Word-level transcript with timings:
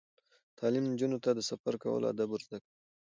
تعلیم 0.57 0.85
نجونو 0.91 1.17
ته 1.23 1.29
د 1.33 1.39
سفر 1.49 1.73
کولو 1.83 2.09
آداب 2.11 2.29
ور 2.31 2.41
زده 2.47 2.57
کوي. 2.63 2.71